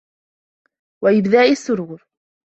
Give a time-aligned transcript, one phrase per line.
[1.03, 2.07] وَإِبْدَاءِ الشُّرُورِ